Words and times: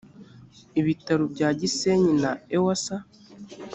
ibitaro 0.79 1.23
bya 1.33 1.49
gisenyi 1.59 2.13
na 2.23 2.31
ewsa 2.57 2.95